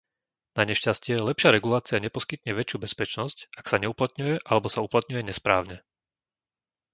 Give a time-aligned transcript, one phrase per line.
[0.59, 5.77] Nanešťastie, lepšia regulácia neposkytne väčšiu bezpečnosť, ak sa neuplatňuje alebo sa uplatňuje nesprávne.